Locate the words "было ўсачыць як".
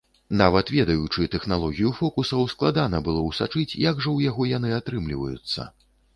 3.09-4.03